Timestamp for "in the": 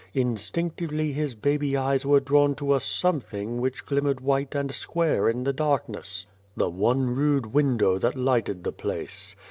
5.29-5.53